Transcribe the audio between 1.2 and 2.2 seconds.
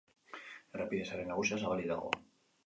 nagusia zabalik dago.